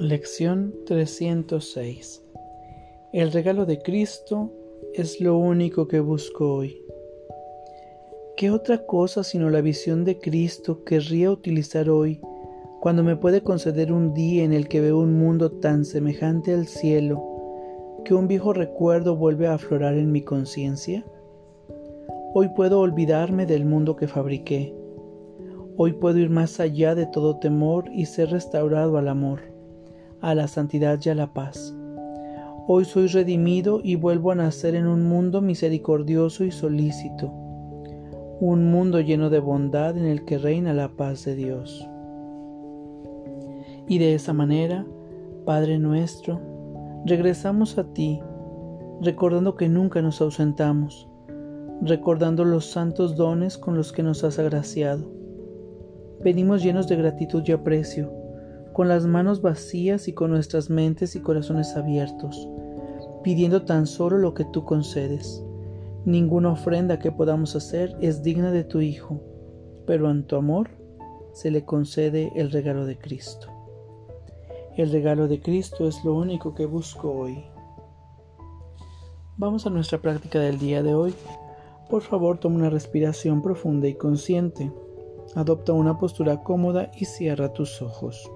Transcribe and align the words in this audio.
Lección 0.00 0.76
306 0.86 2.22
El 3.12 3.32
regalo 3.32 3.66
de 3.66 3.80
Cristo 3.82 4.52
es 4.94 5.20
lo 5.20 5.36
único 5.36 5.88
que 5.88 5.98
busco 5.98 6.54
hoy. 6.54 6.80
¿Qué 8.36 8.52
otra 8.52 8.86
cosa 8.86 9.24
sino 9.24 9.50
la 9.50 9.60
visión 9.60 10.04
de 10.04 10.20
Cristo 10.20 10.84
querría 10.84 11.32
utilizar 11.32 11.90
hoy 11.90 12.20
cuando 12.80 13.02
me 13.02 13.16
puede 13.16 13.42
conceder 13.42 13.92
un 13.92 14.14
día 14.14 14.44
en 14.44 14.52
el 14.52 14.68
que 14.68 14.80
veo 14.80 15.00
un 15.00 15.18
mundo 15.18 15.50
tan 15.50 15.84
semejante 15.84 16.54
al 16.54 16.68
cielo 16.68 17.20
que 18.04 18.14
un 18.14 18.28
viejo 18.28 18.52
recuerdo 18.52 19.16
vuelve 19.16 19.48
a 19.48 19.54
aflorar 19.54 19.94
en 19.94 20.12
mi 20.12 20.22
conciencia? 20.22 21.04
Hoy 22.34 22.50
puedo 22.50 22.78
olvidarme 22.78 23.46
del 23.46 23.64
mundo 23.64 23.96
que 23.96 24.06
fabriqué. 24.06 24.72
Hoy 25.76 25.94
puedo 25.94 26.18
ir 26.18 26.30
más 26.30 26.60
allá 26.60 26.94
de 26.94 27.06
todo 27.06 27.40
temor 27.40 27.90
y 27.92 28.06
ser 28.06 28.30
restaurado 28.30 28.96
al 28.96 29.08
amor 29.08 29.57
a 30.20 30.34
la 30.34 30.48
santidad 30.48 30.98
y 31.04 31.08
a 31.08 31.14
la 31.14 31.32
paz. 31.32 31.74
Hoy 32.66 32.84
soy 32.84 33.06
redimido 33.06 33.80
y 33.82 33.96
vuelvo 33.96 34.30
a 34.30 34.34
nacer 34.34 34.74
en 34.74 34.86
un 34.86 35.04
mundo 35.04 35.40
misericordioso 35.40 36.44
y 36.44 36.50
solícito, 36.50 37.32
un 38.40 38.70
mundo 38.70 39.00
lleno 39.00 39.30
de 39.30 39.38
bondad 39.38 39.96
en 39.96 40.04
el 40.04 40.24
que 40.24 40.38
reina 40.38 40.74
la 40.74 40.88
paz 40.88 41.24
de 41.24 41.34
Dios. 41.34 41.88
Y 43.88 43.98
de 43.98 44.14
esa 44.14 44.34
manera, 44.34 44.86
Padre 45.46 45.78
nuestro, 45.78 46.40
regresamos 47.06 47.78
a 47.78 47.84
ti, 47.94 48.20
recordando 49.00 49.54
que 49.54 49.68
nunca 49.68 50.02
nos 50.02 50.20
ausentamos, 50.20 51.08
recordando 51.80 52.44
los 52.44 52.66
santos 52.66 53.16
dones 53.16 53.56
con 53.56 53.76
los 53.76 53.92
que 53.92 54.02
nos 54.02 54.24
has 54.24 54.38
agraciado. 54.38 55.10
Venimos 56.22 56.62
llenos 56.62 56.86
de 56.88 56.96
gratitud 56.96 57.42
y 57.46 57.52
aprecio, 57.52 58.12
con 58.78 58.86
las 58.86 59.06
manos 59.06 59.42
vacías 59.42 60.06
y 60.06 60.12
con 60.12 60.30
nuestras 60.30 60.70
mentes 60.70 61.16
y 61.16 61.20
corazones 61.20 61.76
abiertos, 61.76 62.48
pidiendo 63.24 63.62
tan 63.62 63.88
solo 63.88 64.18
lo 64.18 64.34
que 64.34 64.44
tú 64.44 64.64
concedes. 64.64 65.42
Ninguna 66.04 66.52
ofrenda 66.52 67.00
que 67.00 67.10
podamos 67.10 67.56
hacer 67.56 67.96
es 68.00 68.22
digna 68.22 68.52
de 68.52 68.62
tu 68.62 68.80
Hijo, 68.80 69.20
pero 69.84 70.08
en 70.08 70.22
tu 70.28 70.36
amor 70.36 70.70
se 71.32 71.50
le 71.50 71.64
concede 71.64 72.30
el 72.36 72.52
regalo 72.52 72.86
de 72.86 72.96
Cristo. 72.96 73.48
El 74.76 74.92
regalo 74.92 75.26
de 75.26 75.40
Cristo 75.40 75.88
es 75.88 76.04
lo 76.04 76.14
único 76.14 76.54
que 76.54 76.66
busco 76.66 77.10
hoy. 77.10 77.44
Vamos 79.38 79.66
a 79.66 79.70
nuestra 79.70 79.98
práctica 79.98 80.38
del 80.38 80.60
día 80.60 80.84
de 80.84 80.94
hoy. 80.94 81.16
Por 81.90 82.02
favor, 82.02 82.38
toma 82.38 82.54
una 82.54 82.70
respiración 82.70 83.42
profunda 83.42 83.88
y 83.88 83.94
consciente. 83.94 84.70
Adopta 85.34 85.72
una 85.72 85.98
postura 85.98 86.44
cómoda 86.44 86.92
y 86.96 87.06
cierra 87.06 87.52
tus 87.52 87.82
ojos. 87.82 88.30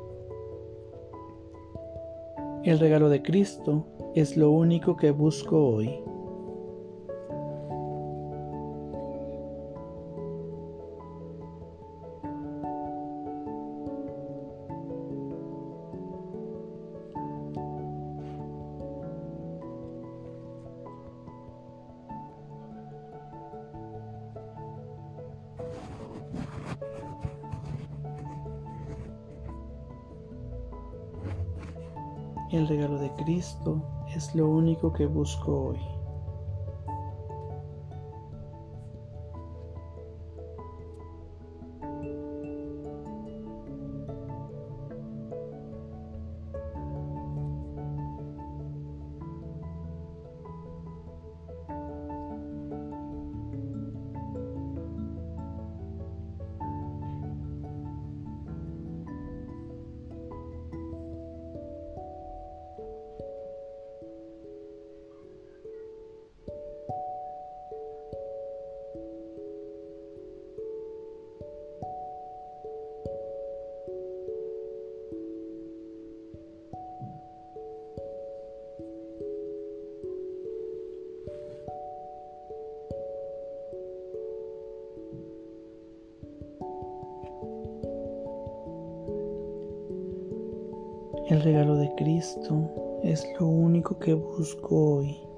El 2.64 2.78
regalo 2.78 3.08
de 3.08 3.22
Cristo 3.22 3.86
es 4.14 4.36
lo 4.36 4.50
único 4.50 4.96
que 4.96 5.10
busco 5.10 5.66
hoy. 5.66 5.90
El 32.52 32.68
regalo 32.68 32.98
de 32.98 33.10
Cristo 33.12 33.82
es 34.14 34.34
lo 34.34 34.46
único 34.46 34.92
que 34.92 35.06
busco 35.06 35.68
hoy. 35.68 35.78
El 91.28 91.40
regalo 91.42 91.76
de 91.76 91.94
Cristo 91.96 92.70
es 93.02 93.26
lo 93.38 93.46
único 93.46 93.98
que 93.98 94.14
busco 94.14 94.96
hoy. 94.96 95.31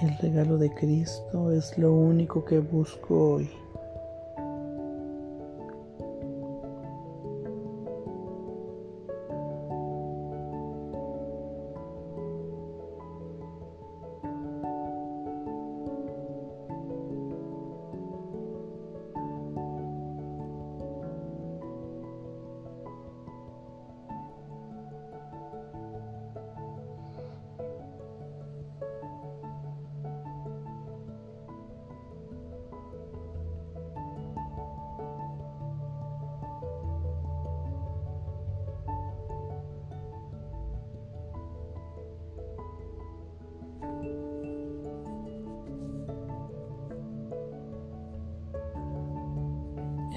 El 0.00 0.16
regalo 0.18 0.58
de 0.58 0.72
Cristo 0.72 1.50
es 1.50 1.76
lo 1.76 1.92
único 1.92 2.44
que 2.44 2.60
busco 2.60 3.32
hoy. 3.34 3.50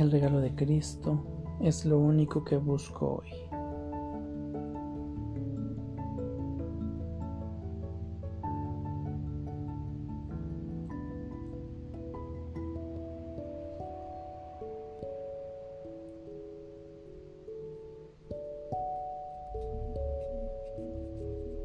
El 0.02 0.10
regalo 0.10 0.40
de 0.40 0.56
Cristo 0.56 1.20
es 1.62 1.86
lo 1.86 2.00
único 2.00 2.44
que 2.44 2.58
busco 2.58 3.22
hoy. 3.22 3.30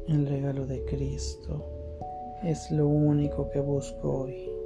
El 0.07 0.27
regalo 0.27 0.67
de 0.67 0.85
Cristo 0.85 1.65
es 2.43 2.69
lo 2.69 2.87
único 2.87 3.49
que 3.49 3.61
busco 3.61 4.25
hoy. 4.25 4.56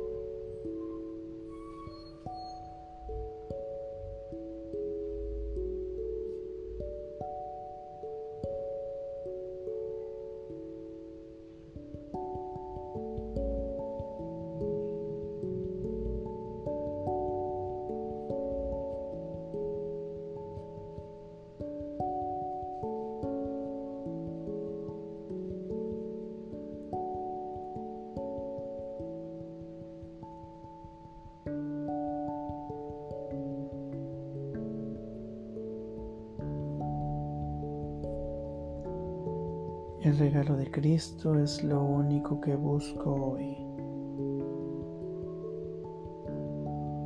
El 40.04 40.18
regalo 40.18 40.58
de 40.58 40.72
Cristo 40.72 41.38
es 41.38 41.64
lo 41.64 41.84
único 41.84 42.42
que 42.42 42.56
busco 42.56 43.14
hoy. 43.14 43.56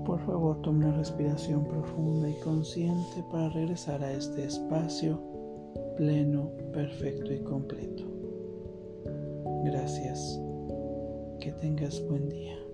Por 0.06 0.22
favor, 0.26 0.62
tome 0.62 0.86
una 0.86 0.96
respiración 0.96 1.66
profunda 1.66 2.30
y 2.30 2.36
consciente 2.36 3.22
para 3.30 3.50
regresar 3.50 4.02
a 4.02 4.14
este 4.14 4.46
espacio 4.46 5.20
pleno, 5.98 6.52
perfecto 6.72 7.34
y 7.34 7.40
completo. 7.40 8.04
Gracias. 9.66 10.40
Que 11.42 11.52
tengas 11.52 12.02
buen 12.08 12.30
día. 12.30 12.65